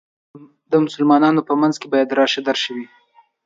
[0.71, 2.85] د مسلمانانو په منځ کې باید راشه درشه وي.